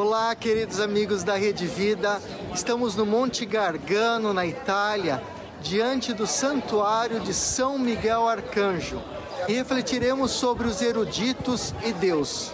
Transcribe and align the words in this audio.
Olá, 0.00 0.32
queridos 0.36 0.78
amigos 0.78 1.24
da 1.24 1.34
Rede 1.34 1.66
Vida. 1.66 2.22
Estamos 2.54 2.94
no 2.94 3.04
Monte 3.04 3.44
Gargano, 3.44 4.32
na 4.32 4.46
Itália, 4.46 5.20
diante 5.60 6.12
do 6.12 6.24
santuário 6.24 7.18
de 7.18 7.34
São 7.34 7.76
Miguel 7.76 8.28
Arcanjo 8.28 9.02
e 9.48 9.54
refletiremos 9.54 10.30
sobre 10.30 10.68
os 10.68 10.80
eruditos 10.80 11.74
e 11.84 11.92
Deus. 11.92 12.52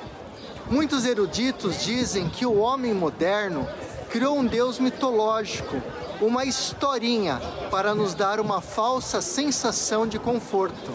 Muitos 0.71 1.05
eruditos 1.05 1.85
dizem 1.85 2.31
que 2.31 2.47
o 2.47 2.57
homem 2.57 2.95
moderno 2.95 3.69
criou 4.09 4.39
um 4.39 4.47
Deus 4.47 4.79
mitológico, 4.79 5.83
uma 6.23 6.47
historinha 6.47 7.43
para 7.71 7.95
nos 7.95 8.15
dar 8.15 8.41
uma 8.41 8.63
falsa 8.63 9.21
sensação 9.21 10.07
de 10.07 10.19
conforto. 10.19 10.91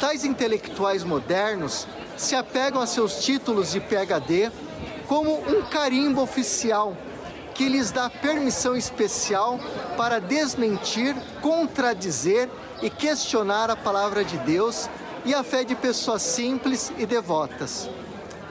Tais 0.00 0.24
intelectuais 0.24 1.04
modernos 1.04 1.86
se 2.16 2.34
apegam 2.34 2.80
a 2.80 2.86
seus 2.86 3.22
títulos 3.22 3.72
de 3.72 3.80
PhD 3.80 4.50
como 5.06 5.38
um 5.48 5.62
carimbo 5.62 6.20
oficial 6.20 6.96
que 7.54 7.68
lhes 7.68 7.90
dá 7.90 8.10
permissão 8.10 8.76
especial 8.76 9.58
para 9.96 10.20
desmentir, 10.20 11.16
contradizer 11.40 12.50
e 12.82 12.90
questionar 12.90 13.70
a 13.70 13.76
palavra 13.76 14.22
de 14.22 14.36
Deus 14.38 14.90
e 15.24 15.34
a 15.34 15.42
fé 15.42 15.64
de 15.64 15.74
pessoas 15.74 16.20
simples 16.20 16.92
e 16.98 17.06
devotas. 17.06 17.88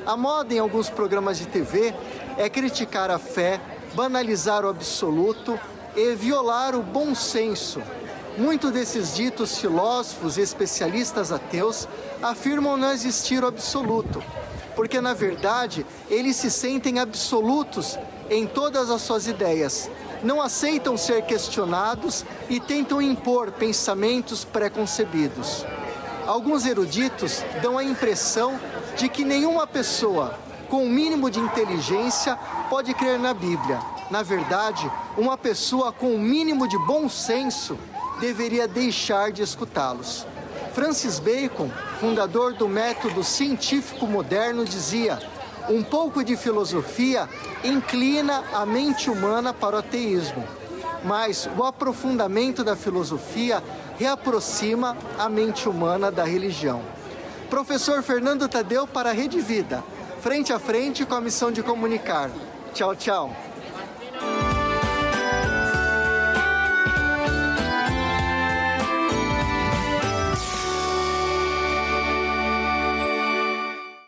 A 0.06 0.18
moda 0.18 0.54
em 0.54 0.60
alguns 0.60 0.90
programas 0.90 1.38
de 1.38 1.46
TV 1.46 1.94
é 2.36 2.50
criticar 2.50 3.12
a 3.12 3.20
fé, 3.20 3.62
banalizar 3.94 4.66
o 4.66 4.70
absoluto 4.70 5.60
e 5.96 6.16
violar 6.16 6.76
o 6.76 6.82
bom 6.82 7.14
senso. 7.14 7.82
Muitos 8.38 8.72
desses 8.72 9.16
ditos 9.16 9.60
filósofos 9.60 10.38
e 10.38 10.42
especialistas 10.42 11.32
ateus 11.32 11.88
afirmam 12.24 12.76
não 12.76 12.92
existir 12.92 13.44
o 13.44 13.48
absoluto 13.48 14.22
porque 14.76 15.00
na 15.02 15.14
verdade 15.14 15.86
eles 16.10 16.36
se 16.36 16.52
sentem 16.52 17.00
absolutos 17.00 17.98
em 18.30 18.46
todas 18.46 18.90
as 18.90 19.02
suas 19.02 19.28
ideias, 19.28 19.90
não 20.24 20.42
aceitam 20.42 20.98
ser 20.98 21.24
questionados 21.24 22.26
e 22.50 22.60
tentam 22.60 23.02
impor 23.02 23.52
pensamentos 23.52 24.44
preconcebidos. 24.44 25.66
Alguns 26.26 26.66
eruditos 26.66 27.44
dão 27.62 27.78
a 27.78 27.84
impressão 27.84 28.60
de 28.98 29.08
que 29.08 29.24
nenhuma 29.24 29.68
pessoa 29.68 30.40
com 30.70 30.78
o 30.78 30.86
um 30.86 30.90
mínimo 30.90 31.30
de 31.30 31.40
inteligência 31.40 32.38
pode 32.70 32.94
crer 32.96 33.20
na 33.20 33.34
Bíblia. 33.34 33.80
Na 34.10 34.24
verdade, 34.24 34.90
uma 35.18 35.38
pessoa 35.38 35.92
com 35.92 36.08
o 36.08 36.16
um 36.16 36.20
mínimo 36.20 36.68
de 36.68 36.78
bom 36.80 37.08
senso 37.08 37.78
deveria 38.20 38.68
deixar 38.68 39.32
de 39.32 39.44
escutá-los. 39.44 40.26
Francis 40.76 41.20
Bacon, 41.20 41.72
fundador 42.02 42.54
do 42.54 42.68
método 42.68 43.24
científico 43.24 44.06
moderno, 44.06 44.66
dizia: 44.66 45.18
um 45.70 45.82
pouco 45.82 46.22
de 46.22 46.36
filosofia 46.36 47.30
inclina 47.64 48.44
a 48.54 48.66
mente 48.66 49.10
humana 49.10 49.54
para 49.54 49.78
o 49.78 49.80
ateísmo, 49.80 50.44
mas 51.02 51.50
o 51.58 51.64
aprofundamento 51.64 52.62
da 52.62 52.76
filosofia 52.76 53.64
reaproxima 53.98 54.98
a 55.18 55.30
mente 55.30 55.70
humana 55.70 56.12
da 56.12 56.26
religião. 56.26 56.82
Professor 57.50 58.04
Fernando 58.04 58.50
Tadeu 58.50 58.86
para 58.86 59.12
a 59.12 59.14
Rede 59.14 59.40
Vida, 59.40 59.82
frente 60.20 60.52
a 60.52 60.60
frente 60.60 61.06
com 61.06 61.16
a 61.16 61.22
missão 61.22 61.54
de 61.54 61.64
comunicar. 61.64 62.30
Tchau, 62.74 62.94
tchau. 62.98 63.34